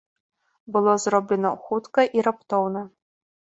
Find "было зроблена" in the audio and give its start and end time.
0.77-1.53